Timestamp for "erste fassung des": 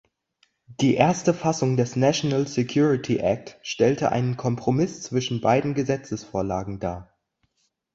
0.95-1.95